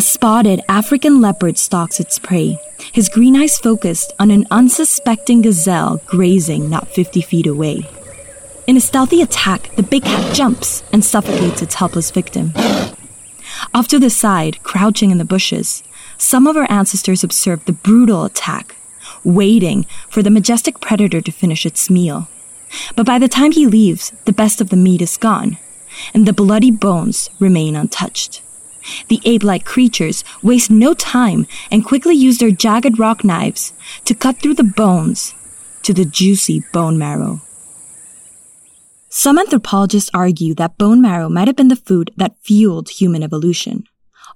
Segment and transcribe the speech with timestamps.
[0.00, 2.58] A spotted African leopard stalks its prey,
[2.90, 7.86] his green eyes focused on an unsuspecting gazelle grazing not 50 feet away.
[8.66, 12.54] In a stealthy attack, the big cat jumps and suffocates its helpless victim.
[13.74, 15.82] Off to the side, crouching in the bushes,
[16.16, 18.76] some of our ancestors observed the brutal attack,
[19.22, 22.26] waiting for the majestic predator to finish its meal.
[22.96, 25.58] But by the time he leaves, the best of the meat is gone,
[26.14, 28.40] and the bloody bones remain untouched.
[29.08, 33.72] The ape like creatures waste no time and quickly use their jagged rock knives
[34.04, 35.34] to cut through the bones
[35.82, 37.40] to the juicy bone marrow.
[39.08, 43.84] Some anthropologists argue that bone marrow might have been the food that fueled human evolution.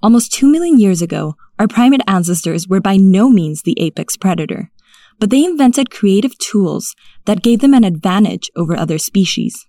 [0.03, 4.71] Almost 2 million years ago, our primate ancestors were by no means the apex predator,
[5.19, 9.65] but they invented creative tools that gave them an advantage over other species.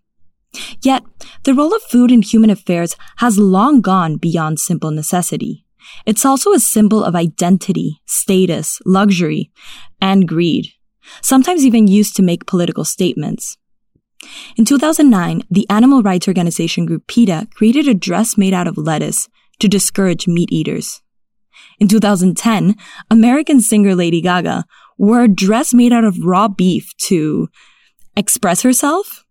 [0.82, 1.02] Yet,
[1.44, 5.64] the role of food in human affairs has long gone beyond simple necessity.
[6.04, 9.50] It's also a symbol of identity, status, luxury,
[10.00, 10.68] and greed,
[11.22, 13.56] sometimes even used to make political statements.
[14.56, 19.28] In 2009, the animal rights organization group PETA created a dress made out of lettuce
[19.60, 21.02] to discourage meat eaters.
[21.78, 22.74] In 2010,
[23.10, 24.64] American singer Lady Gaga
[24.98, 27.48] wore a dress made out of raw beef to
[28.16, 29.25] express herself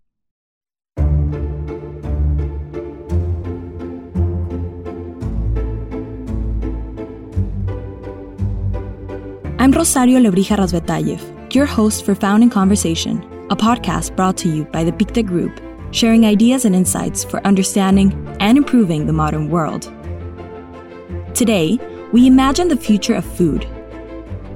[9.66, 14.66] I'm Rosario Lebrija Razbetayev, your host for Found in Conversation, a podcast brought to you
[14.66, 19.92] by the Pictet Group, sharing ideas and insights for understanding and improving the modern world.
[21.34, 21.80] Today,
[22.12, 23.64] we imagine the future of food.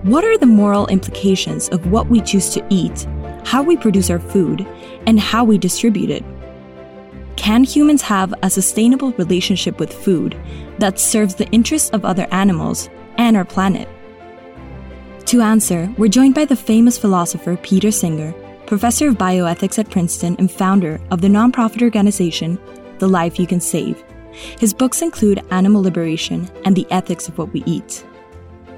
[0.04, 3.08] What are the moral implications of what we choose to eat,
[3.46, 4.64] how we produce our food,
[5.08, 6.24] and how we distribute it?
[7.36, 10.40] Can humans have a sustainable relationship with food
[10.78, 13.90] that serves the interests of other animals and our planet?
[15.30, 18.34] To answer, we're joined by the famous philosopher Peter Singer,
[18.66, 22.58] professor of bioethics at Princeton and founder of the nonprofit organization
[22.98, 24.04] The Life You Can Save.
[24.58, 28.04] His books include Animal Liberation and The Ethics of What We Eat.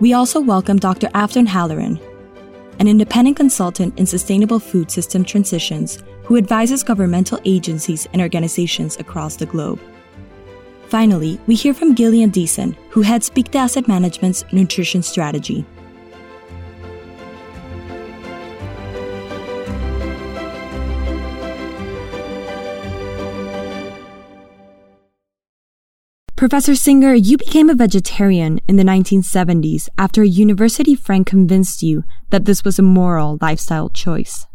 [0.02, 1.08] We also welcome Dr.
[1.14, 1.98] Afton Halloran,
[2.80, 9.38] an independent consultant in sustainable food system transitions who advises governmental agencies and organizations across
[9.38, 9.80] the globe.
[10.90, 15.66] Finally, we hear from Gillian Deason, who heads Pictet Asset Management's nutrition strategy.
[26.42, 32.04] Professor Singer, you became a vegetarian in the 1970s after a university friend convinced you
[32.32, 34.48] that this was a moral lifestyle choice.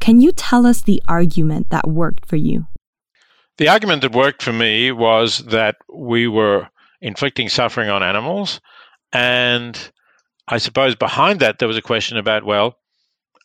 [0.00, 2.66] Can you tell us the argument that worked for you?
[3.56, 6.66] The argument that worked for me was that we were
[7.00, 8.60] inflicting suffering on animals.
[9.12, 9.78] And
[10.48, 12.74] I suppose behind that, there was a question about, well,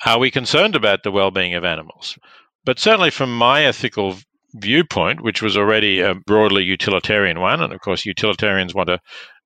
[0.04, 2.18] are we concerned about the well being of animals?
[2.66, 4.18] But certainly from my ethical
[4.56, 7.62] viewpoint, which was already a broadly utilitarian one.
[7.62, 9.00] And of course, utilitarians want to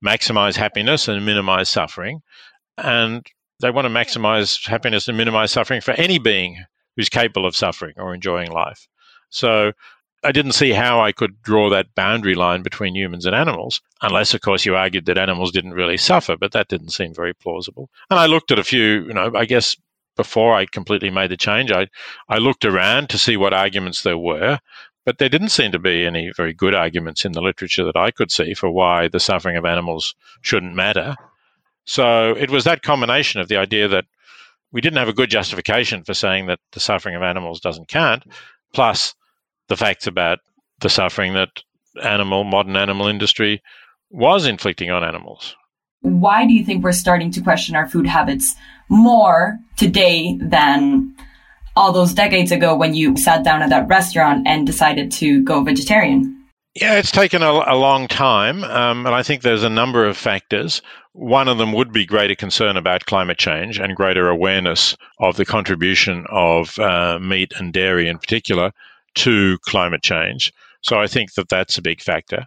[0.06, 2.22] maximize happiness and minimize suffering.
[2.78, 3.26] And
[3.60, 6.64] they want to maximize happiness and minimize suffering for any being
[6.96, 8.88] who's capable of suffering or enjoying life.
[9.30, 9.72] So
[10.24, 14.34] I didn't see how I could draw that boundary line between humans and animals, unless,
[14.34, 17.90] of course, you argued that animals didn't really suffer, but that didn't seem very plausible.
[18.10, 19.76] And I looked at a few, you know, I guess
[20.16, 21.88] before I completely made the change, I,
[22.28, 24.60] I looked around to see what arguments there were.
[25.08, 28.12] But there didn't seem to be any very good arguments in the literature that I
[28.12, 31.16] could see for why the suffering of animals shouldn't matter.
[31.86, 34.04] So it was that combination of the idea that
[34.74, 38.24] we didn't have a good justification for saying that the suffering of animals doesn't count,
[38.74, 39.16] plus
[39.70, 40.40] the facts about
[40.82, 41.52] the suffering that
[42.04, 43.64] animal modern animal industry
[44.10, 45.56] was inflicting on animals.
[46.02, 48.56] Why do you think we're starting to question our food habits
[48.90, 51.16] more today than
[51.78, 55.64] all those decades ago when you sat down at that restaurant and decided to go
[55.64, 56.34] vegetarian?
[56.74, 60.18] Yeah, it's taken a, a long time, um, and I think there's a number of
[60.18, 60.82] factors.
[61.14, 65.46] One of them would be greater concern about climate change and greater awareness of the
[65.46, 68.72] contribution of uh, meat and dairy in particular
[69.16, 70.52] to climate change.
[70.82, 72.46] So I think that that's a big factor.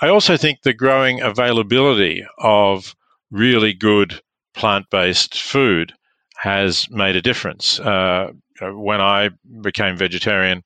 [0.00, 2.94] I also think the growing availability of
[3.30, 4.20] really good
[4.54, 5.92] plant based food
[6.36, 7.80] has made a difference.
[7.80, 9.30] Uh, when I
[9.60, 10.62] became vegetarian,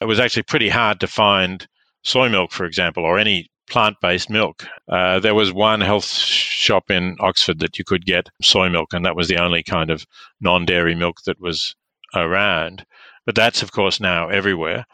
[0.00, 1.66] it was actually pretty hard to find
[2.02, 4.66] soy milk, for example, or any plant based milk.
[4.88, 9.04] Uh, there was one health shop in Oxford that you could get soy milk, and
[9.04, 10.06] that was the only kind of
[10.40, 11.74] non dairy milk that was
[12.14, 12.84] around.
[13.24, 14.84] But that's, of course, now everywhere.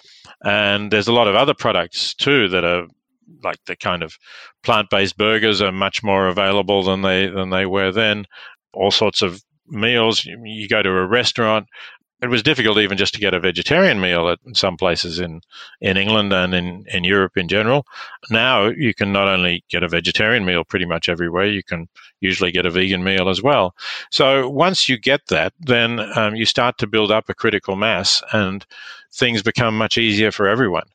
[0.45, 2.87] And there's a lot of other products too that are
[3.43, 4.17] like the kind of
[4.63, 8.25] plant-based burgers are much more available than they than they were then.
[8.73, 10.25] All sorts of meals.
[10.25, 11.67] You go to a restaurant,
[12.23, 15.41] it was difficult even just to get a vegetarian meal at some places in,
[15.81, 17.85] in England and in, in Europe in general.
[18.31, 21.89] Now you can not only get a vegetarian meal pretty much everywhere, you can
[22.21, 23.75] usually get a vegan meal as well.
[24.13, 28.23] So once you get that, then um, you start to build up a critical mass
[28.33, 28.65] and
[29.13, 30.87] things become much easier for everyone.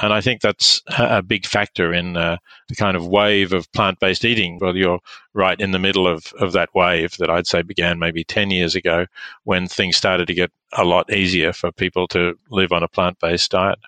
[0.00, 2.36] And I think that's a big factor in uh,
[2.68, 4.58] the kind of wave of plant based eating.
[4.60, 5.00] Well, you're
[5.32, 8.74] right in the middle of, of that wave that I'd say began maybe 10 years
[8.74, 9.06] ago
[9.44, 13.18] when things started to get a lot easier for people to live on a plant
[13.20, 13.78] based diet.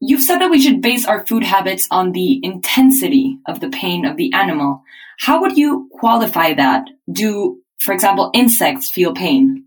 [0.00, 4.04] You've said that we should base our food habits on the intensity of the pain
[4.04, 4.82] of the animal.
[5.20, 6.86] How would you qualify that?
[7.10, 9.66] Do, for example, insects feel pain?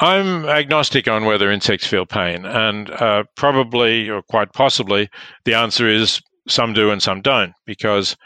[0.00, 5.10] I'm agnostic on whether insects feel pain, and uh, probably or quite possibly
[5.44, 8.16] the answer is some do and some don't, because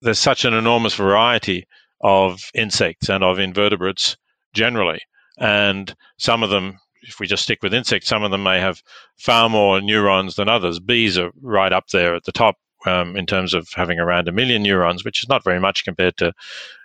[0.00, 1.66] there's such an enormous variety
[2.00, 4.16] of insects and of invertebrates
[4.54, 5.00] generally.
[5.38, 8.82] And some of them, if we just stick with insects, some of them may have
[9.18, 10.80] far more neurons than others.
[10.80, 14.32] Bees are right up there at the top um, in terms of having around a
[14.32, 16.32] million neurons, which is not very much compared to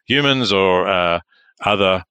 [0.06, 1.20] humans or uh,
[1.62, 2.04] other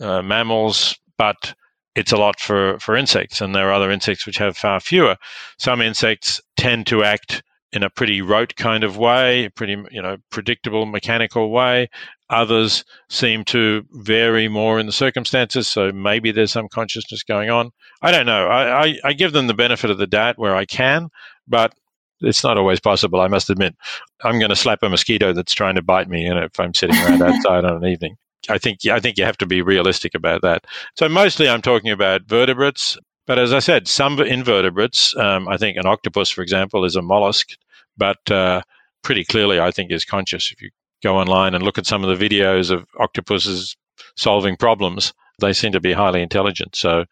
[0.00, 1.54] uh, mammals, but
[1.94, 5.16] it's a lot for, for insects, and there are other insects which have far fewer.
[5.58, 7.42] Some insects tend to act
[7.72, 11.90] in a pretty rote kind of way, a pretty you know predictable mechanical way.
[12.30, 17.70] Others seem to vary more in the circumstances, so maybe there's some consciousness going on.
[18.00, 18.46] I don't know.
[18.46, 21.10] I, I, I give them the benefit of the doubt where I can,
[21.46, 21.74] but
[22.20, 23.20] it's not always possible.
[23.20, 23.76] I must admit,
[24.22, 26.74] I'm going to slap a mosquito that's trying to bite me, you know, if I'm
[26.74, 28.16] sitting around outside on an evening.
[28.48, 30.64] I think I think you have to be realistic about that.
[30.96, 35.16] So mostly I'm talking about vertebrates, but as I said, some invertebrates.
[35.16, 37.48] Um, I think an octopus, for example, is a mollusk,
[37.96, 38.62] but uh,
[39.02, 40.52] pretty clearly I think is conscious.
[40.52, 40.70] If you
[41.02, 43.76] go online and look at some of the videos of octopuses
[44.16, 46.76] solving problems, they seem to be highly intelligent.
[46.76, 47.04] So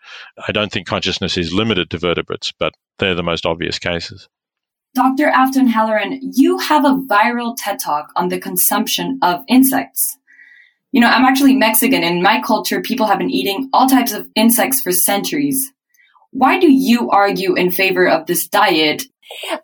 [0.49, 4.29] I don't think consciousness is limited to vertebrates, but they're the most obvious cases.
[4.95, 5.29] Dr.
[5.29, 10.19] Afton Halloran, you have a viral TED talk on the consumption of insects.
[10.93, 12.03] You know, I'm actually Mexican.
[12.03, 15.73] In my culture, people have been eating all types of insects for centuries.
[16.31, 19.05] Why do you argue in favor of this diet?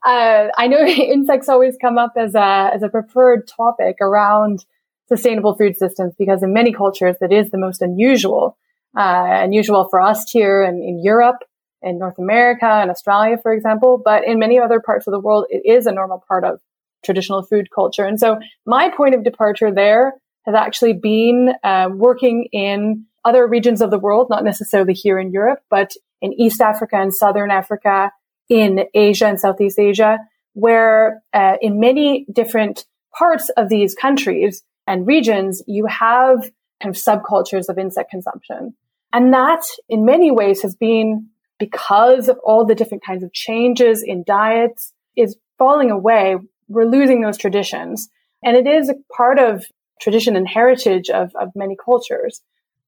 [0.05, 4.65] Uh, I know insects always come up as a, as a preferred topic around
[5.09, 8.57] sustainable food systems because in many cultures it is the most unusual.
[8.97, 11.45] Uh, unusual for us here in, in Europe,
[11.83, 14.01] in North America, and Australia, for example.
[14.03, 16.61] But in many other parts of the world, it is a normal part of
[17.05, 18.05] traditional food culture.
[18.05, 20.15] And so my point of departure there
[20.49, 25.31] has actually been uh, working in other regions of the world, not necessarily here in
[25.31, 25.93] Europe, but
[26.23, 28.11] in East Africa and Southern Africa,
[28.49, 30.19] in Asia and Southeast Asia,
[30.55, 32.87] where uh, in many different
[33.17, 36.51] parts of these countries and regions, you have
[36.83, 38.75] kind of subcultures of insect consumption.
[39.13, 41.29] And that in many ways has been
[41.59, 46.37] because of all the different kinds of changes in diets is falling away.
[46.69, 48.09] We're losing those traditions.
[48.43, 49.67] And it is a part of
[50.01, 52.41] tradition and heritage of, of many cultures.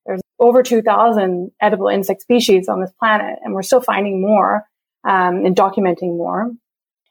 [0.06, 4.64] There's over 2,000 edible insect species on this planet, and we're still finding more
[5.04, 6.50] um, and documenting more.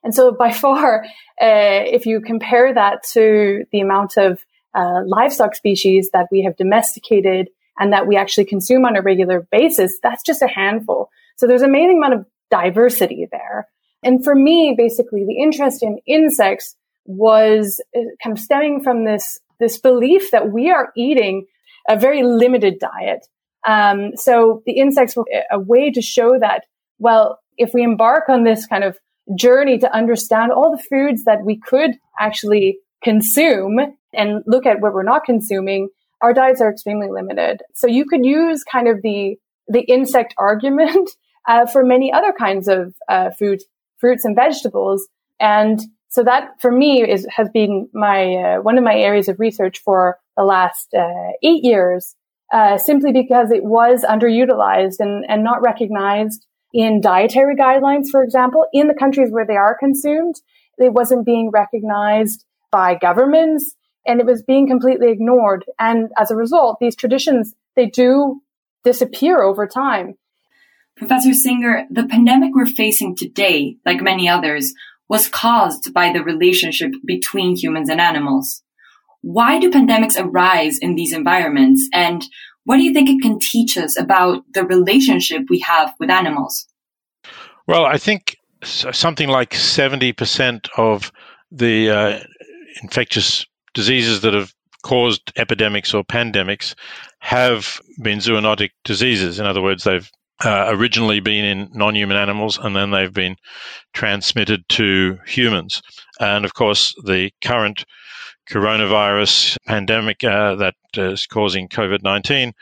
[0.04, 1.07] And so, by far, uh,
[1.42, 7.50] if you compare that to the amount of uh, livestock species that we have domesticated
[7.78, 11.09] and that we actually consume on a regular basis, that's just a handful.
[11.38, 13.68] So there's an amazing amount of diversity there.
[14.04, 19.40] And for me, basically, the interest in insects was uh, kind of stemming from this
[19.59, 21.45] this belief that we are eating
[21.87, 23.28] a very limited diet.
[23.68, 26.66] Um, so the insects were a way to show that,
[26.97, 28.97] well, if we embark on this kind of
[29.35, 33.80] journey to understand all the foods that we could actually consume
[34.13, 35.89] and look at what we're not consuming,
[36.21, 37.61] our diets are extremely limited.
[37.73, 39.37] So you could use kind of the
[39.68, 41.11] the insect argument
[41.47, 43.61] uh, for many other kinds of uh, food,
[43.97, 45.07] fruits and vegetables,
[45.39, 45.80] and
[46.19, 49.80] so that for me is has been my uh, one of my areas of research
[49.80, 52.14] for the last uh, eight years,
[52.52, 58.66] uh, simply because it was underutilized and, and not recognized in dietary guidelines, for example,
[58.73, 60.35] in the countries where they are consumed.
[60.78, 63.73] It wasn't being recognized by governments
[64.06, 65.64] and it was being completely ignored.
[65.80, 68.42] And as a result, these traditions, they do
[68.83, 70.16] disappear over time.
[70.97, 74.73] Professor Singer, the pandemic we're facing today, like many others,
[75.09, 78.61] was caused by the relationship between humans and animals.
[79.21, 81.89] Why do pandemics arise in these environments?
[81.94, 82.23] And
[82.63, 86.68] what do you think it can teach us about the relationship we have with animals?
[87.68, 91.11] Well, I think something like 70% of
[91.51, 92.19] the uh,
[92.81, 96.75] infectious diseases that have caused epidemics or pandemics
[97.19, 99.39] have been zoonotic diseases.
[99.39, 100.09] In other words, they've
[100.44, 103.36] uh, originally been in non human animals and then they've been
[103.94, 105.81] transmitted to humans.
[106.19, 107.86] And of course, the current
[108.50, 112.54] coronavirus pandemic uh, that is causing COVID 19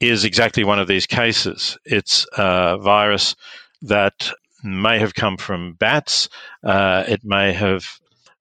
[0.00, 1.78] is exactly one of these cases.
[1.84, 3.34] It's a virus
[3.82, 4.30] that
[4.64, 6.28] may have come from bats,
[6.62, 7.86] uh, it may have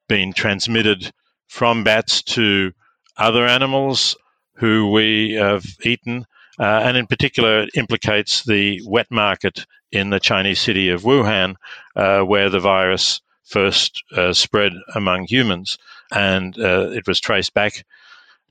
[0.08, 1.12] been transmitted
[1.48, 2.72] from bats to
[3.18, 4.16] other animals
[4.56, 6.26] who we have eaten,
[6.60, 11.56] uh, and in particular, it implicates the wet market in the Chinese city of Wuhan,
[11.96, 15.78] uh, where the virus first uh, spread among humans,
[16.12, 17.86] and uh, it was traced back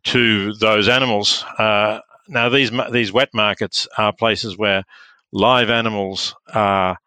[0.04, 1.44] to those animals.
[1.58, 4.84] Uh, now, these these wet markets are places where
[5.32, 6.98] live animals are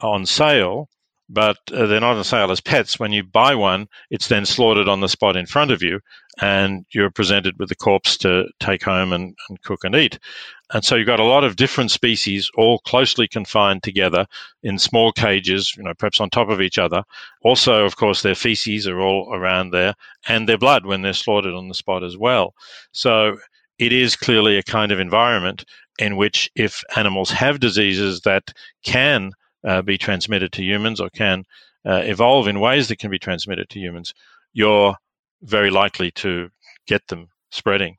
[0.00, 0.88] on sale,
[1.28, 2.98] but uh, they're not on sale as pets.
[2.98, 6.00] When you buy one, it's then slaughtered on the spot in front of you,
[6.40, 10.18] and you're presented with the corpse to take home and, and cook and eat.
[10.72, 14.26] And so you've got a lot of different species all closely confined together
[14.62, 17.04] in small cages, you know, perhaps on top of each other.
[17.42, 19.94] Also, of course, their feces are all around there,
[20.28, 22.54] and their blood when they're slaughtered on the spot as well.
[22.92, 23.38] So
[23.78, 25.64] it is clearly a kind of environment
[25.98, 28.52] in which if animals have diseases that
[28.84, 29.32] can
[29.64, 31.44] uh, be transmitted to humans or can
[31.86, 34.14] uh, evolve in ways that can be transmitted to humans,
[34.52, 34.96] you're
[35.42, 36.50] very likely to
[36.86, 37.96] get them spreading.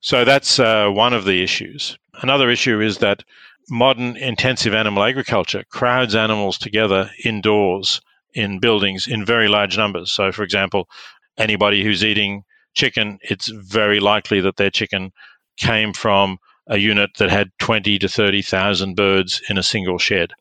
[0.00, 1.98] So that's uh, one of the issues.
[2.22, 3.22] Another issue is that
[3.68, 8.00] modern intensive animal agriculture crowds animals together indoors
[8.34, 10.10] in buildings in very large numbers.
[10.10, 10.88] So, for example,
[11.36, 12.44] anybody who's eating
[12.74, 15.12] chicken, it's very likely that their chicken
[15.56, 20.32] came from a unit that had 20 to 30,000 birds in a single shed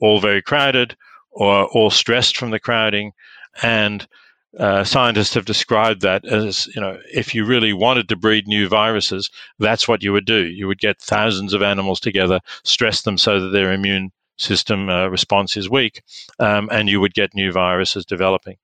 [0.00, 0.96] all very crowded
[1.30, 3.12] or all stressed from the crowding.
[3.62, 4.06] And
[4.58, 8.68] uh, scientists have described that as, you know, if you really wanted to breed new
[8.68, 10.46] viruses, that's what you would do.
[10.46, 15.06] You would get thousands of animals together, stress them so that their immune system uh,
[15.06, 16.02] response is weak,
[16.38, 18.56] um, and you would get new viruses developing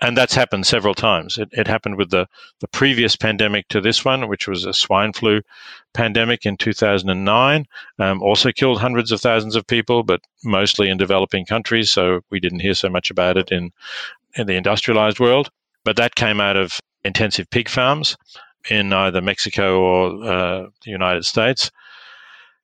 [0.00, 1.38] and that's happened several times.
[1.38, 2.26] It, it, happened with the,
[2.60, 5.40] the previous pandemic to this one, which was a swine flu
[5.92, 7.66] pandemic in 2009.
[7.98, 11.90] Um, also killed hundreds of thousands of people, but mostly in developing countries.
[11.90, 13.70] So we didn't hear so much about it in,
[14.36, 15.50] in the industrialized world.
[15.84, 18.16] But that came out of intensive pig farms
[18.68, 21.70] in either Mexico or uh, the United States.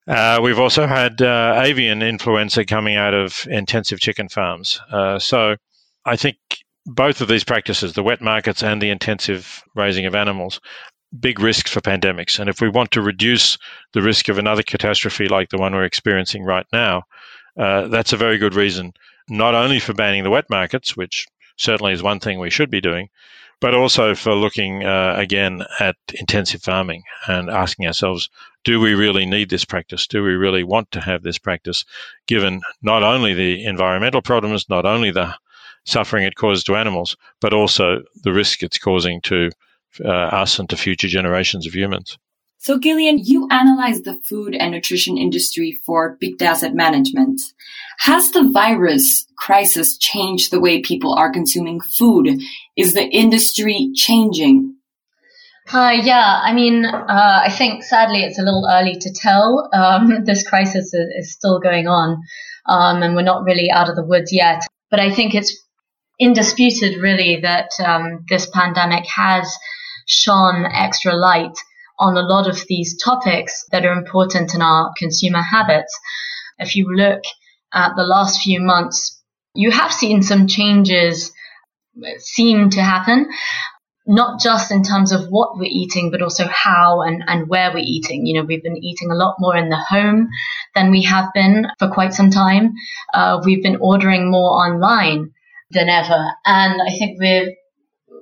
[0.08, 4.80] Uh, we've also had uh, avian influenza coming out of intensive chicken farms.
[4.90, 5.56] Uh, so
[6.04, 6.36] I think
[6.86, 10.60] both of these practices, the wet markets and the intensive raising of animals,
[11.18, 12.38] big risks for pandemics.
[12.38, 13.58] And if we want to reduce
[13.92, 17.02] the risk of another catastrophe like the one we're experiencing right now,
[17.58, 18.92] uh, that's a very good reason,
[19.28, 22.80] not only for banning the wet markets, which certainly is one thing we should be
[22.80, 23.08] doing,
[23.60, 28.30] but also for looking uh, again at intensive farming and asking ourselves,
[28.64, 30.06] do we really need this practice?
[30.06, 31.84] Do we really want to have this practice,
[32.26, 35.34] given not only the environmental problems, not only the
[35.84, 39.50] suffering it causes to animals, but also the risk it's causing to
[40.04, 42.18] uh, us and to future generations of humans.
[42.62, 47.40] So, Gillian, you analyze the food and nutrition industry for Pictet asset management.
[48.00, 52.38] Has the virus crisis changed the way people are consuming food?
[52.76, 54.76] Is the industry changing?
[55.72, 59.70] Uh, yeah, I mean, uh, I think sadly it's a little early to tell.
[59.72, 62.22] Um, this crisis is, is, still going on,
[62.66, 64.66] um, and we're not really out of the woods yet.
[64.90, 65.56] But I think it's
[66.20, 69.56] indisputed, really, that um, this pandemic has
[70.06, 71.56] shone extra light
[71.98, 75.98] on a lot of these topics that are important in our consumer habits.
[76.58, 77.22] If you look
[77.72, 79.20] at the last few months,
[79.54, 81.32] you have seen some changes
[82.18, 83.26] seem to happen,
[84.06, 87.84] not just in terms of what we're eating, but also how and, and where we're
[87.84, 88.26] eating.
[88.26, 90.28] You know, we've been eating a lot more in the home
[90.74, 92.72] than we have been for quite some time.
[93.14, 95.32] Uh, we've been ordering more online
[95.70, 96.32] than ever.
[96.44, 97.54] And I think we're,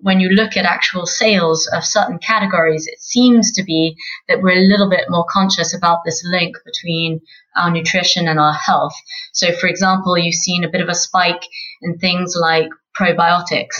[0.03, 3.97] when you look at actual sales of certain categories, it seems to be
[4.29, 7.21] that we're a little bit more conscious about this link between
[7.57, 8.95] our nutrition and our health.
[9.33, 11.43] So, for example, you've seen a bit of a spike
[11.83, 13.77] in things like probiotics,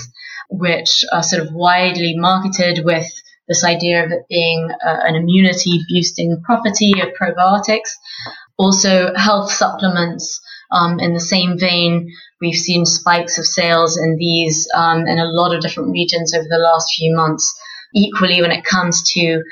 [0.51, 3.07] which are sort of widely marketed with
[3.49, 7.91] this idea of it being uh, an immunity boosting property of probiotics.
[8.59, 14.69] Also, health supplements um, in the same vein, we've seen spikes of sales in these
[14.75, 17.59] um, in a lot of different regions over the last few months.
[17.95, 19.43] Equally, when it comes to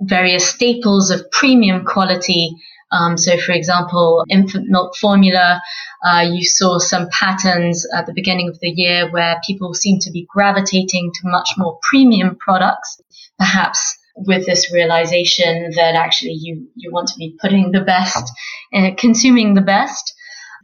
[0.00, 2.56] various staples of premium quality
[2.92, 5.60] Um, so, for example, infant milk formula,
[6.06, 10.10] uh, you saw some patterns at the beginning of the year where people seem to
[10.10, 13.00] be gravitating to much more premium products,
[13.38, 18.30] perhaps with this realization that actually you, you want to be putting the best,
[18.72, 20.13] uh, consuming the best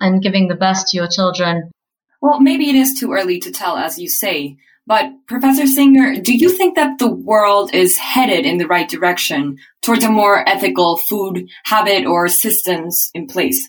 [0.01, 1.71] and giving the best to your children.
[2.21, 4.57] Well, maybe it is too early to tell, as you say.
[4.87, 9.59] But Professor Singer, do you think that the world is headed in the right direction
[9.83, 13.69] towards a more ethical food habit or systems in place?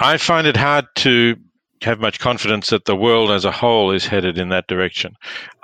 [0.00, 1.36] I find it hard to
[1.82, 5.14] have much confidence that the world as a whole is headed in that direction.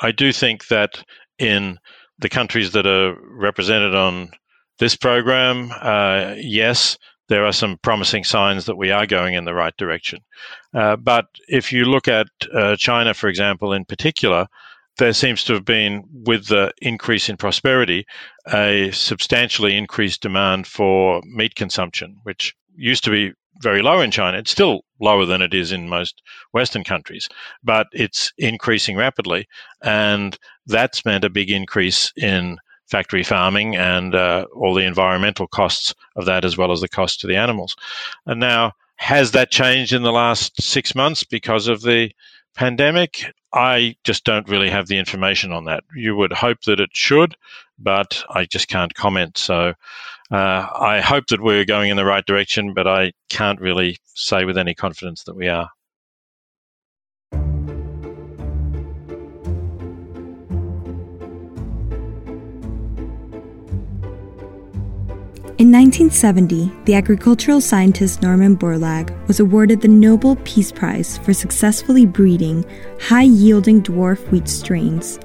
[0.00, 1.02] I do think that
[1.38, 1.78] in
[2.18, 4.30] the countries that are represented on
[4.78, 9.54] this program, uh, yes, there are some promising signs that we are going in the
[9.54, 10.20] right direction.
[10.74, 14.46] Uh, but if you look at uh, China, for example, in particular,
[14.98, 18.06] there seems to have been, with the increase in prosperity,
[18.52, 24.38] a substantially increased demand for meat consumption, which used to be very low in China.
[24.38, 27.28] It's still lower than it is in most Western countries,
[27.62, 29.46] but it's increasing rapidly.
[29.82, 35.94] And that's meant a big increase in factory farming and uh, all the environmental costs
[36.16, 37.76] of that, as well as the cost to the animals.
[38.26, 42.12] And now, has that changed in the last six months because of the
[42.54, 43.32] pandemic?
[43.52, 45.84] I just don't really have the information on that.
[45.94, 47.36] You would hope that it should,
[47.78, 49.38] but I just can't comment.
[49.38, 49.74] So
[50.30, 54.44] uh, I hope that we're going in the right direction, but I can't really say
[54.44, 55.70] with any confidence that we are.
[65.56, 72.06] In 1970, the agricultural scientist Norman Borlaug was awarded the Nobel Peace Prize for successfully
[72.06, 72.64] breeding
[73.00, 75.20] high yielding dwarf wheat strains,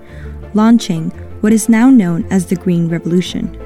[0.53, 1.09] launching
[1.41, 3.57] what is now known as the Green Revolution.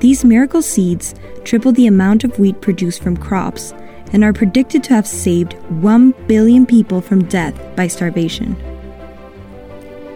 [0.00, 3.72] These miracle seeds triple the amount of wheat produced from crops
[4.12, 8.54] and are predicted to have saved 1 billion people from death by starvation.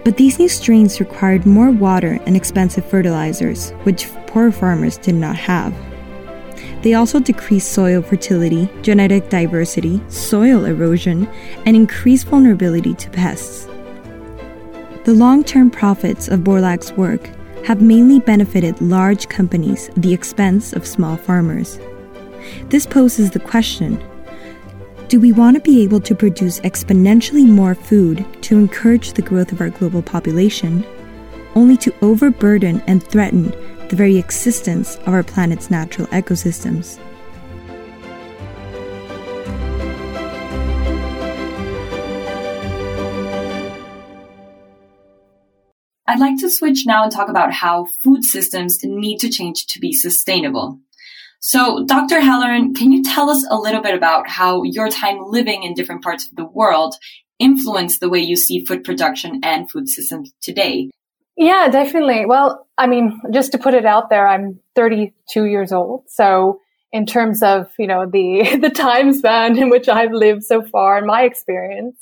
[0.05, 5.37] But these new strains required more water and expensive fertilizers, which poor farmers did not
[5.37, 5.73] have.
[6.83, 11.29] They also decreased soil fertility, genetic diversity, soil erosion,
[11.65, 13.67] and increased vulnerability to pests.
[15.05, 17.31] The long term profits of Borlaug's work
[17.65, 21.79] have mainly benefited large companies at the expense of small farmers.
[22.71, 24.03] This poses the question
[25.07, 29.53] do we want to be able to produce exponentially more food to encourage the growth
[29.53, 30.85] of our global population,
[31.55, 33.53] only to overburden and threaten
[33.95, 36.99] the very existence of our planet's natural ecosystems?
[46.09, 49.79] I'd like to switch now and talk about how food systems need to change to
[49.79, 50.81] be sustainable.
[51.39, 52.21] So, Dr.
[52.21, 56.03] Halloran, can you tell us a little bit about how your time living in different
[56.03, 56.97] parts of the world
[57.39, 60.91] influenced the way you see food production and food systems today?
[61.37, 62.27] Yeah, definitely.
[62.27, 66.05] Well, I mean, just to put it out there, I'm 32 years old.
[66.09, 66.61] So,
[66.93, 70.97] in terms of, you know, the, the time span in which I've lived so far
[70.97, 71.97] and my experience,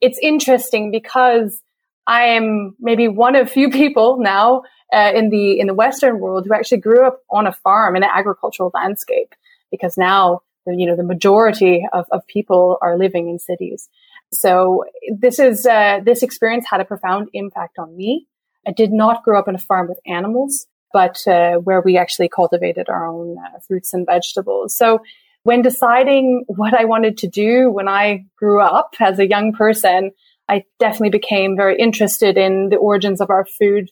[0.00, 1.60] it's interesting because
[2.06, 4.62] I am maybe one of few people now
[4.92, 8.02] uh, in the in the Western world who actually grew up on a farm in
[8.02, 9.34] an agricultural landscape,
[9.70, 13.88] because now you know the majority of, of people are living in cities.
[14.32, 18.26] So this is uh, this experience had a profound impact on me.
[18.68, 22.28] I did not grow up in a farm with animals, but uh, where we actually
[22.28, 24.76] cultivated our own uh, fruits and vegetables.
[24.76, 25.00] So
[25.42, 30.12] when deciding what I wanted to do when I grew up as a young person,
[30.48, 33.90] I definitely became very interested in the origins of our food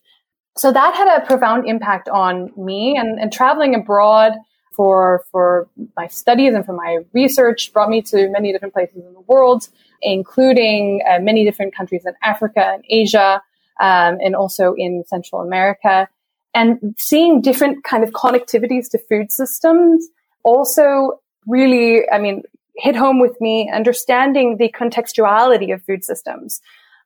[0.57, 4.33] so that had a profound impact on me and, and traveling abroad
[4.73, 9.13] for for my studies and for my research brought me to many different places in
[9.13, 9.69] the world,
[10.03, 13.43] including uh, many different countries in Africa and Asia,
[13.81, 16.09] um, and also in Central America.
[16.55, 20.09] And seeing different kind of connectivities to food systems
[20.43, 22.43] also really, I mean,
[22.77, 26.61] hit home with me, understanding the contextuality of food systems.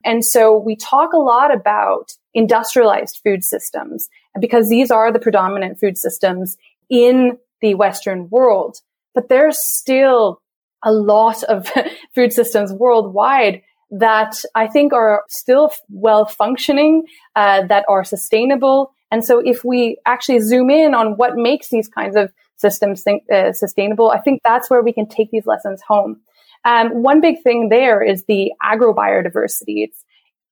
[0.04, 4.09] And so we talk a lot about industrialized food systems
[4.40, 6.56] because these are the predominant food systems
[6.88, 8.78] in the Western world.
[9.14, 10.40] But there's still
[10.83, 11.70] a lot of
[12.14, 17.05] food systems worldwide that I think are still well functioning,
[17.37, 18.92] uh, that are sustainable.
[19.11, 23.24] And so if we actually zoom in on what makes these kinds of systems think,
[23.31, 26.20] uh, sustainable, I think that's where we can take these lessons home.
[26.64, 29.85] Um, one big thing there is the agrobiodiversity.
[29.85, 30.05] It's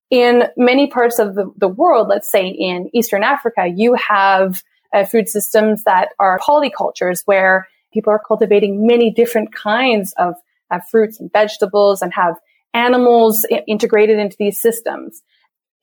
[0.09, 5.05] in many parts of the, the world, let's say in Eastern Africa, you have uh,
[5.05, 10.35] food systems that are polycultures where People are cultivating many different kinds of,
[10.71, 12.35] of fruits and vegetables and have
[12.73, 15.21] animals integrated into these systems.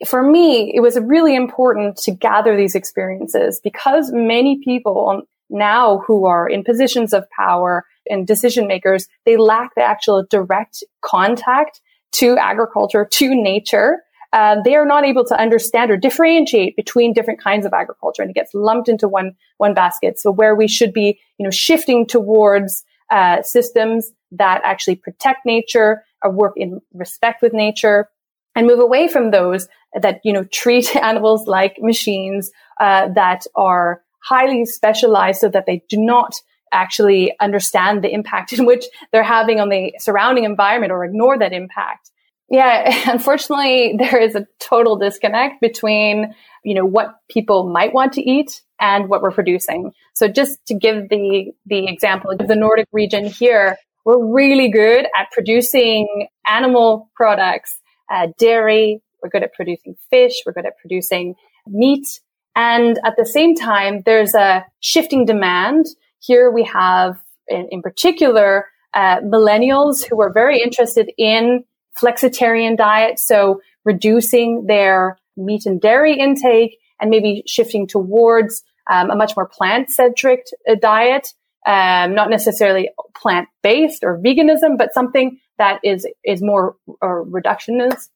[0.06, 6.26] For me, it was really important to gather these experiences because many people now who
[6.26, 11.80] are in positions of power and decision makers, they lack the actual direct contact
[12.12, 14.02] to agriculture, to nature.
[14.32, 18.30] Uh, they are not able to understand or differentiate between different kinds of agriculture, and
[18.30, 20.18] it gets lumped into one one basket.
[20.18, 26.04] So where we should be, you know, shifting towards uh, systems that actually protect nature,
[26.30, 28.08] work in respect with nature,
[28.54, 29.68] and move away from those
[30.00, 35.82] that you know treat animals like machines uh, that are highly specialized so that they
[35.88, 36.34] do not
[36.72, 41.52] actually understand the impact in which they're having on the surrounding environment or ignore that
[41.52, 42.10] impact.
[42.48, 46.34] Yeah, unfortunately, there is a total disconnect between,
[46.64, 49.92] you know, what people might want to eat and what we're producing.
[50.14, 55.04] So just to give the, the example of the Nordic region here, we're really good
[55.18, 59.02] at producing animal products, uh, dairy.
[59.20, 60.42] We're good at producing fish.
[60.46, 61.34] We're good at producing
[61.66, 62.20] meat.
[62.54, 65.86] And at the same time, there's a shifting demand.
[66.20, 71.64] Here we have, in, in particular, uh, millennials who are very interested in
[72.00, 73.26] flexitarian diets.
[73.26, 79.48] So reducing their meat and dairy intake and maybe shifting towards um, a much more
[79.48, 81.34] plant centric uh, diet.
[81.66, 88.08] Um, not necessarily plant based or veganism, but something that is is more uh, reductionist.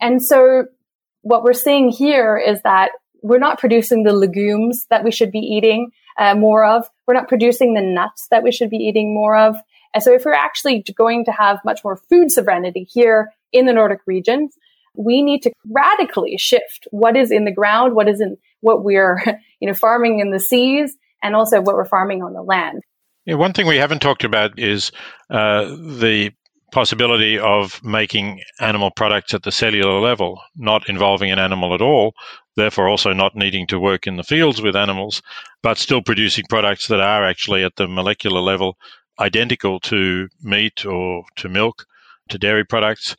[0.00, 0.66] And so,
[1.22, 2.90] what we're seeing here is that
[3.22, 6.88] we're not producing the legumes that we should be eating uh, more of.
[7.06, 9.56] We're not producing the nuts that we should be eating more of.
[9.94, 13.72] And so if we're actually going to have much more food sovereignty here in the
[13.72, 14.48] Nordic region,
[14.96, 19.22] we need to radically shift what is in the ground, what is in what we're,
[19.60, 22.82] you know, farming in the seas and also what we're farming on the land.
[23.26, 24.90] One thing we haven't talked about is
[25.30, 26.32] uh, the
[26.72, 32.14] possibility of making animal products at the cellular level, not involving an animal at all,
[32.56, 35.22] therefore also not needing to work in the fields with animals,
[35.62, 38.76] but still producing products that are actually at the molecular level
[39.20, 41.84] identical to meat or to milk,
[42.28, 43.14] to dairy products.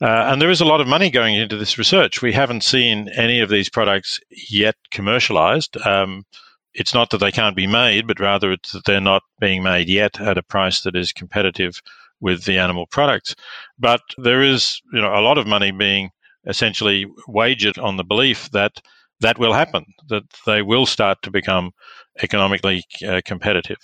[0.00, 2.22] Uh, and there is a lot of money going into this research.
[2.22, 4.18] We haven't seen any of these products
[4.50, 5.76] yet commercialized.
[5.76, 6.24] Um,
[6.74, 9.88] it's not that they can't be made, but rather it's that they're not being made
[9.88, 11.80] yet at a price that is competitive
[12.20, 13.34] with the animal products.
[13.78, 16.10] But there is, you know, a lot of money being
[16.46, 18.72] essentially wagered on the belief that
[19.20, 21.70] that will happen, that they will start to become
[22.22, 23.78] economically uh, competitive.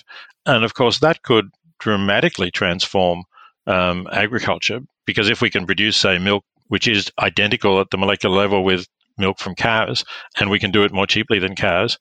[0.46, 3.24] And of course, that could dramatically transform
[3.66, 8.37] um, agriculture because if we can produce, say, milk which is identical at the molecular
[8.37, 8.87] level with
[9.18, 10.05] milk from cows,
[10.38, 11.98] and we can do it more cheaply than cows,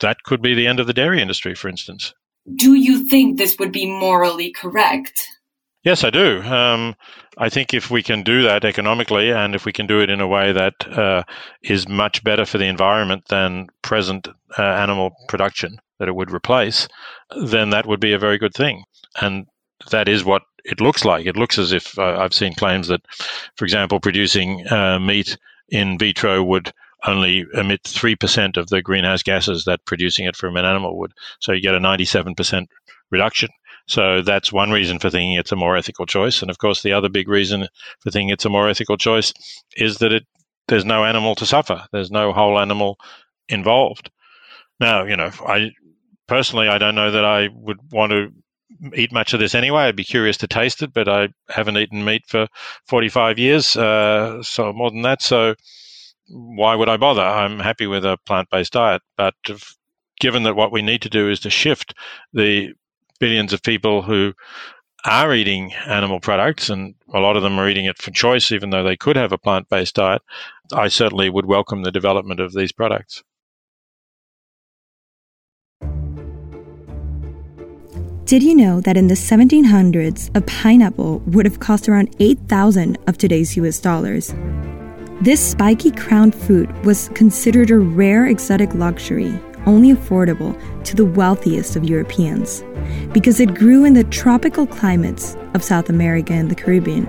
[0.00, 2.14] that could be the end of the dairy industry, for instance.
[2.54, 5.28] Do you think this would be morally correct?
[5.82, 6.42] Yes, I do.
[6.42, 6.96] Um,
[7.38, 10.20] I think if we can do that economically and if we can do it in
[10.20, 11.22] a way that uh,
[11.62, 14.26] is much better for the environment than present
[14.58, 16.88] uh, animal production that it would replace,
[17.40, 18.84] then that would be a very good thing.
[19.20, 19.46] And
[19.90, 21.26] that is what it looks like.
[21.26, 23.02] It looks as if uh, I've seen claims that,
[23.56, 26.72] for example, producing uh, meat in vitro would
[27.06, 31.12] only emit 3% of the greenhouse gases that producing it from an animal would.
[31.40, 32.66] So you get a 97%
[33.10, 33.48] reduction.
[33.88, 36.42] So that's one reason for thinking it's a more ethical choice.
[36.42, 37.68] And of course, the other big reason
[38.00, 39.32] for thinking it's a more ethical choice
[39.76, 40.26] is that it
[40.68, 41.86] there's no animal to suffer.
[41.92, 42.98] There's no whole animal
[43.48, 44.10] involved.
[44.80, 45.70] Now, you know, I
[46.26, 48.32] personally I don't know that I would want to
[48.94, 49.82] eat much of this anyway.
[49.82, 52.48] I'd be curious to taste it, but I haven't eaten meat for
[52.88, 55.22] 45 years, uh, so more than that.
[55.22, 55.54] So
[56.28, 57.22] why would I bother?
[57.22, 59.76] I'm happy with a plant-based diet, but if,
[60.20, 61.94] given that what we need to do is to shift
[62.32, 62.72] the
[63.20, 64.32] billions of people who
[65.04, 68.70] are eating animal products, and a lot of them are eating it for choice, even
[68.70, 70.22] though they could have a plant based diet,
[70.72, 73.22] I certainly would welcome the development of these products.
[78.24, 83.16] Did you know that in the 1700s, a pineapple would have cost around 8,000 of
[83.16, 84.34] today's US dollars?
[85.22, 91.74] This spiky crowned fruit was considered a rare exotic luxury only affordable to the wealthiest
[91.74, 92.62] of Europeans
[93.12, 97.06] because it grew in the tropical climates of South America and the Caribbean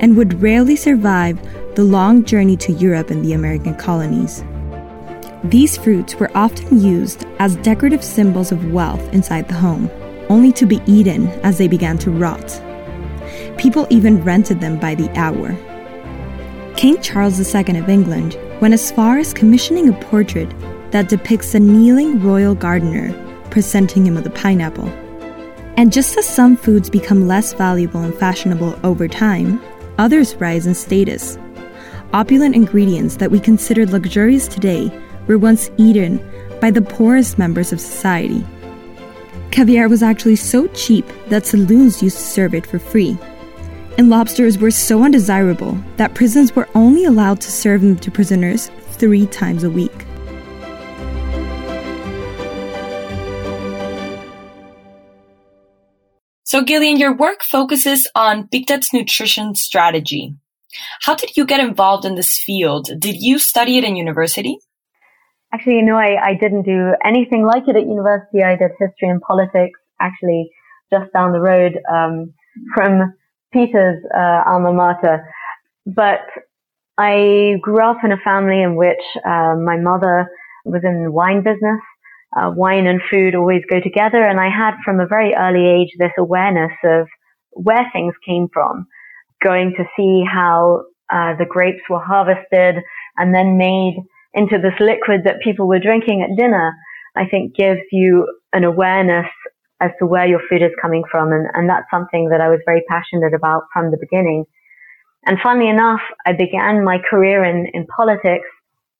[0.00, 1.40] and would rarely survive
[1.76, 4.44] the long journey to Europe and the American colonies.
[5.44, 9.90] These fruits were often used as decorative symbols of wealth inside the home,
[10.28, 12.62] only to be eaten as they began to rot.
[13.56, 15.56] People even rented them by the hour.
[16.76, 20.52] King Charles II of England went as far as commissioning a portrait
[20.90, 23.12] that depicts a kneeling royal gardener
[23.50, 24.88] presenting him with a pineapple.
[25.76, 29.62] And just as some foods become less valuable and fashionable over time,
[29.98, 31.38] others rise in status.
[32.12, 34.90] Opulent ingredients that we consider luxurious today
[35.28, 36.18] were once eaten
[36.60, 38.44] by the poorest members of society.
[39.52, 43.16] Caviar was actually so cheap that saloons used to serve it for free.
[43.96, 48.70] And lobsters were so undesirable that prisons were only allowed to serve them to prisoners
[48.92, 50.04] three times a week.
[56.42, 60.34] So, Gillian, your work focuses on Pictet's nutrition strategy.
[61.02, 62.90] How did you get involved in this field?
[62.98, 64.58] Did you study it in university?
[65.52, 68.42] Actually, no, I, I didn't do anything like it at university.
[68.42, 70.50] I did history and politics, actually,
[70.92, 72.34] just down the road um,
[72.74, 73.14] from
[73.54, 75.26] Peter's uh, alma mater.
[75.86, 76.26] But
[76.98, 80.28] I grew up in a family in which uh, my mother
[80.66, 81.80] was in the wine business
[82.36, 84.22] uh, wine and food always go together.
[84.22, 87.06] And I had from a very early age this awareness of
[87.52, 88.86] where things came from,
[89.42, 92.82] going to see how uh, the grapes were harvested
[93.16, 96.74] and then made into this liquid that people were drinking at dinner,
[97.14, 99.26] I think gives you an awareness
[99.80, 101.32] as to where your food is coming from.
[101.32, 104.44] And, and that's something that I was very passionate about from the beginning.
[105.26, 108.48] And funnily enough, I began my career in, in politics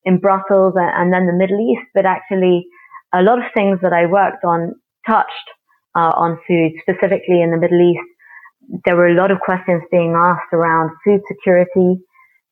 [0.05, 2.67] in Brussels and then the Middle East, but actually
[3.13, 4.75] a lot of things that I worked on
[5.07, 5.47] touched
[5.95, 8.81] uh, on food, specifically in the Middle East.
[8.85, 12.01] There were a lot of questions being asked around food security,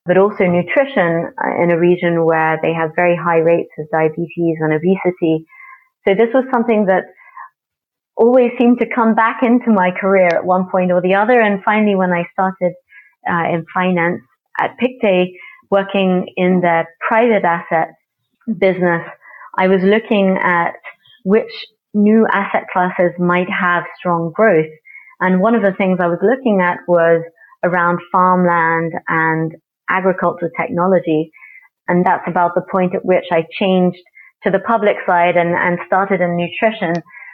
[0.05, 4.57] but also nutrition uh, in a region where they have very high rates of diabetes
[4.59, 5.45] and obesity.
[6.05, 7.05] So this was something that
[8.15, 11.39] always seemed to come back into my career at one point or the other.
[11.39, 12.73] And finally, when I started
[13.29, 14.21] uh, in finance
[14.59, 15.29] at Pictet,
[15.69, 17.89] working in the private asset
[18.45, 19.01] business,
[19.57, 20.73] I was looking at
[21.23, 21.51] which
[21.93, 24.71] new asset classes might have strong growth.
[25.19, 27.23] And one of the things I was looking at was
[27.63, 29.53] around farmland and
[29.89, 31.31] agricultural technology.
[31.87, 34.01] And that's about the point at which I changed
[34.43, 36.93] to the public side and, and started in nutrition,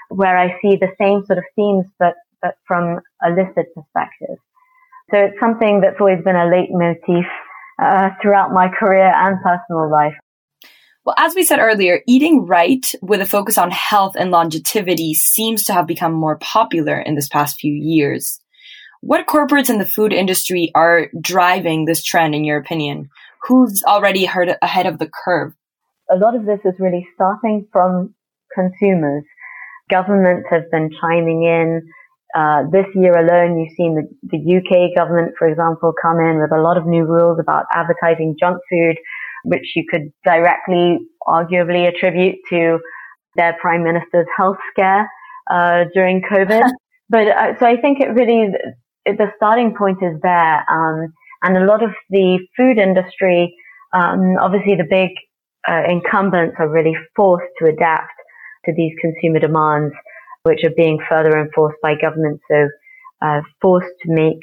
[0.09, 4.37] where I see the same sort of themes, but, but from a listed perspective.
[5.11, 7.25] So it's something that's always been a leitmotif
[7.81, 10.13] uh, throughout my career and personal life.
[11.05, 15.63] Well, as we said earlier, eating right with a focus on health and longevity seems
[15.65, 18.39] to have become more popular in this past few years.
[19.01, 23.09] What corporates in the food industry are driving this trend, in your opinion?
[23.47, 25.53] Who's already heard ahead of the curve?
[26.11, 28.13] A lot of this is really starting from
[28.53, 29.23] consumers.
[29.89, 31.81] Governments have been chiming in.
[32.35, 36.51] Uh, this year alone, you've seen the, the UK government, for example, come in with
[36.51, 38.97] a lot of new rules about advertising junk food
[39.43, 42.79] which you could directly, arguably attribute to
[43.35, 45.09] their prime minister's health scare
[45.49, 46.69] uh, during COVID.
[47.09, 48.49] but uh, so I think it really
[49.05, 53.55] the starting point is there, um, and a lot of the food industry,
[53.93, 55.11] um, obviously the big
[55.67, 58.11] uh, incumbents are really forced to adapt
[58.65, 59.93] to these consumer demands,
[60.43, 62.41] which are being further enforced by government.
[62.49, 62.67] So
[63.21, 64.39] uh, forced to make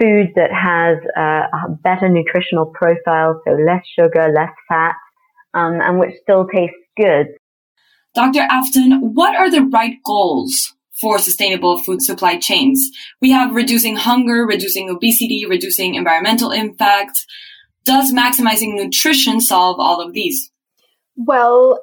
[0.00, 4.94] food that has a better nutritional profile, so less sugar, less fat,
[5.54, 7.28] um, and which still tastes good.
[8.14, 8.40] Dr.
[8.40, 12.90] Afton, what are the right goals for sustainable food supply chains?
[13.20, 17.26] We have reducing hunger, reducing obesity, reducing environmental impact.
[17.84, 20.50] Does maximizing nutrition solve all of these?
[21.16, 21.80] Well,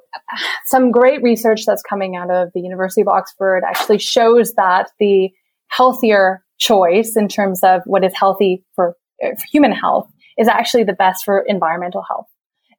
[0.65, 5.31] some great research that's coming out of the University of Oxford actually shows that the
[5.69, 10.83] healthier choice in terms of what is healthy for, uh, for human health is actually
[10.83, 12.27] the best for environmental health.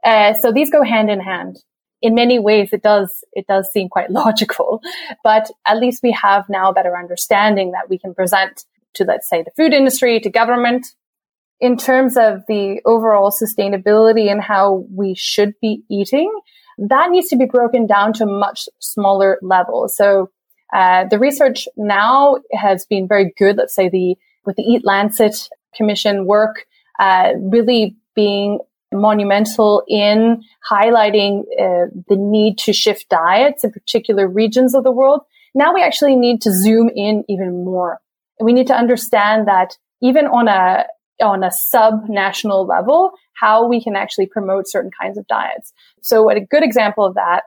[0.05, 1.57] Uh, so these go hand in hand.
[2.03, 4.81] In many ways, it does it does seem quite logical,
[5.25, 8.65] but at least we have now a better understanding that we can present
[8.95, 10.87] to, let's say, the food industry, to government,
[11.61, 16.33] in terms of the overall sustainability and how we should be eating.
[16.79, 19.97] That needs to be broken down to much smaller levels.
[19.97, 20.31] So
[20.73, 23.57] uh, the research now has been very good.
[23.57, 26.67] Let's say the with the Eat Lancet Commission work
[26.99, 28.59] uh, really being
[28.93, 35.23] monumental in highlighting uh, the need to shift diets in particular regions of the world.
[35.55, 38.01] Now we actually need to zoom in even more.
[38.41, 40.87] We need to understand that even on a
[41.23, 45.73] on a sub-national level, how we can actually promote certain kinds of diets.
[46.03, 47.45] So a good example of that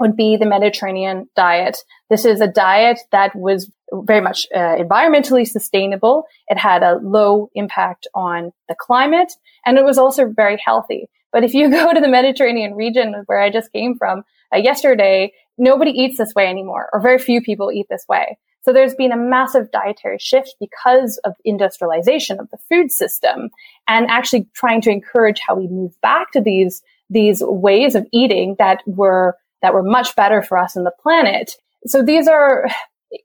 [0.00, 1.78] would be the Mediterranean diet.
[2.10, 6.24] This is a diet that was very much uh, environmentally sustainable.
[6.48, 9.32] It had a low impact on the climate
[9.64, 11.08] and it was also very healthy.
[11.32, 15.32] But if you go to the Mediterranean region where I just came from uh, yesterday,
[15.56, 18.36] nobody eats this way anymore or very few people eat this way.
[18.64, 23.50] So there's been a massive dietary shift because of industrialization of the food system
[23.86, 28.56] and actually trying to encourage how we move back to these, these ways of eating
[28.58, 31.56] that were, that were much better for us and the planet.
[31.86, 32.66] So these are,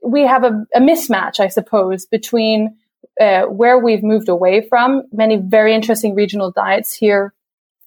[0.03, 2.75] we have a, a mismatch, I suppose, between
[3.21, 7.33] uh, where we've moved away from many very interesting regional diets here,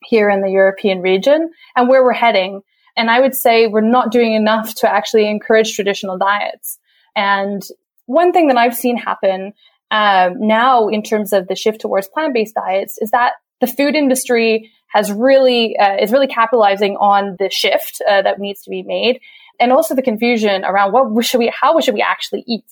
[0.03, 2.63] here in the European region and where we're heading.
[2.97, 6.79] And I would say we're not doing enough to actually encourage traditional diets.
[7.17, 7.63] And
[8.07, 9.53] one thing that I've seen happen
[9.91, 14.71] um, now in terms of the shift towards plant-based diets is that the food industry
[14.89, 19.21] has really uh, is really capitalizing on the shift uh, that needs to be made,
[19.61, 22.65] and also the confusion around what should we, how should we actually eat.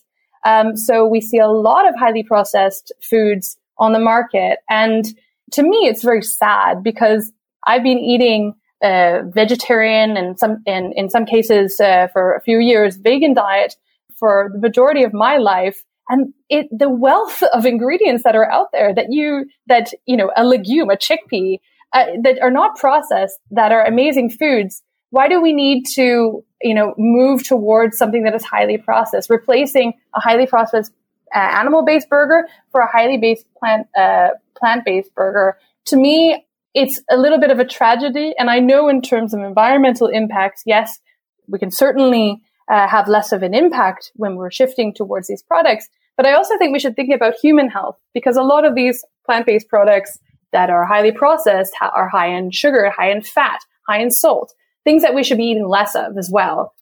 [0.44, 5.04] Um, so we see a lot of highly processed foods on the market, and
[5.52, 7.32] to me, it's very sad because
[7.66, 12.58] I've been eating uh, vegetarian and some, in, in some cases, uh, for a few
[12.58, 13.76] years, vegan diet
[14.20, 15.82] for the majority of my life.
[16.08, 20.30] And it, the wealth of ingredients that are out there that you, that, you know,
[20.36, 21.58] a legume, a chickpea,
[21.92, 24.82] uh, that are not processed, that are amazing foods.
[25.10, 29.94] Why do we need to, you know, move towards something that is highly processed, replacing
[30.14, 30.92] a highly processed
[31.34, 35.58] uh, animal-based burger for a highly based plant, uh, plant-based burger?
[35.86, 38.34] To me, it's a little bit of a tragedy.
[38.38, 41.00] And I know in terms of environmental impacts, yes,
[41.48, 45.88] we can certainly uh, have less of an impact when we're shifting towards these products.
[46.16, 49.04] But I also think we should think about human health because a lot of these
[49.26, 50.18] plant-based products
[50.52, 54.52] that are highly processed are high in sugar, high in fat, high in salt,
[54.84, 56.74] things that we should be eating less of as well.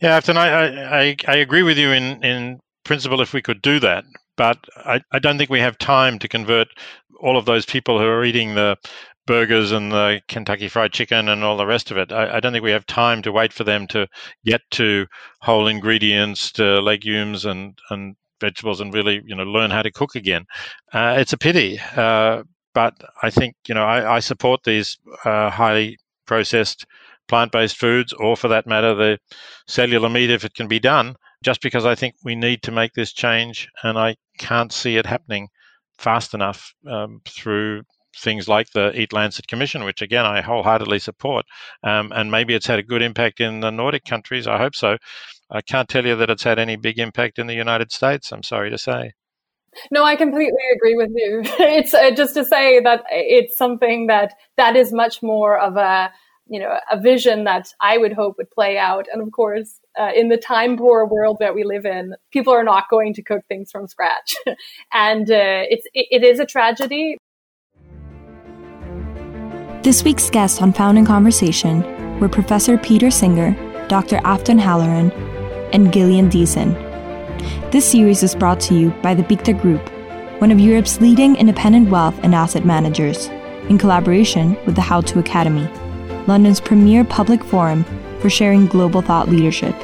[0.00, 3.80] Yeah, Afton, I, I, I agree with you in, in principle if we could do
[3.80, 4.04] that,
[4.36, 6.68] but I, I don't think we have time to convert
[7.20, 8.76] all of those people who are eating the
[9.26, 12.12] burgers and the Kentucky Fried Chicken and all the rest of it.
[12.12, 14.06] I, I, don't think we have time to wait for them to
[14.44, 15.06] get to
[15.40, 20.14] whole ingredients, to legumes and and vegetables, and really you know learn how to cook
[20.14, 20.44] again.
[20.92, 22.42] Uh, it's a pity, uh,
[22.74, 26.86] but I think you know I, I support these uh, highly processed
[27.26, 29.18] plant-based foods, or for that matter, the
[29.66, 31.16] cellular meat if it can be done.
[31.42, 35.06] Just because I think we need to make this change, and I can't see it
[35.06, 35.48] happening
[35.98, 37.82] fast enough um, through
[38.18, 41.44] things like the EAT-Lancet Commission, which again I wholeheartedly support.
[41.82, 44.46] Um, and maybe it's had a good impact in the Nordic countries.
[44.46, 44.96] I hope so.
[45.50, 48.32] I can't tell you that it's had any big impact in the United States.
[48.32, 49.12] I'm sorry to say.
[49.90, 51.42] No, I completely agree with you.
[51.58, 56.12] It's uh, just to say that it's something that that is much more of a
[56.46, 59.06] you know a vision that I would hope would play out.
[59.12, 62.64] And of course, uh, in the time poor world that we live in, people are
[62.64, 64.36] not going to cook things from scratch,
[64.92, 67.16] and uh, it's it, it is a tragedy.
[69.84, 71.82] This week's guests on Found in Conversation
[72.18, 73.54] were Professor Peter Singer,
[73.86, 74.18] Dr.
[74.24, 75.12] Afton Halloran,
[75.74, 76.72] and Gillian Deason.
[77.70, 79.86] This series is brought to you by the Pictet Group,
[80.40, 83.26] one of Europe's leading independent wealth and asset managers,
[83.68, 85.68] in collaboration with the How To Academy,
[86.26, 87.84] London's premier public forum
[88.20, 89.74] for sharing global thought leadership.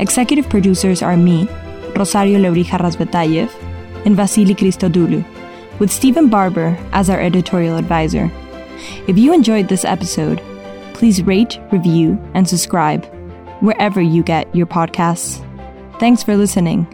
[0.00, 1.46] Executive producers are me,
[1.94, 3.52] Rosario Lebrija Razbetayev,
[4.04, 5.24] and Vasily Christodoulou,
[5.78, 8.28] with Stephen Barber as our editorial advisor.
[9.08, 10.40] If you enjoyed this episode,
[10.94, 13.04] please rate, review, and subscribe
[13.60, 15.40] wherever you get your podcasts.
[15.98, 16.86] Thanks for listening.